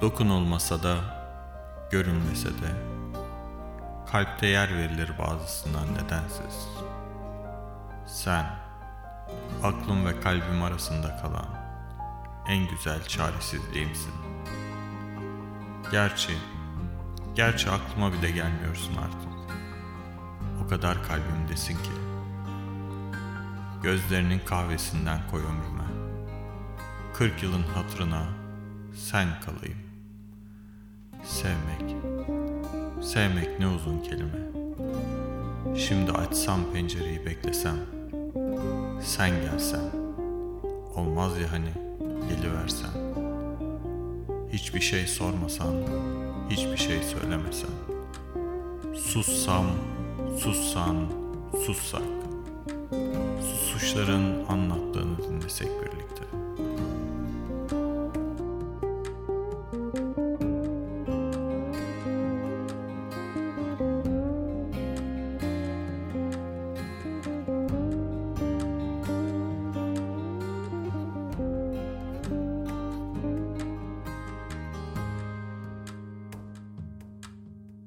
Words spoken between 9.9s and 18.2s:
ve kalbim arasında kalan en güzel çaresizliğimsin. Gerçi, gerçi aklıma